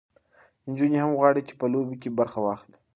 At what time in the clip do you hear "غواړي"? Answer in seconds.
1.17-1.41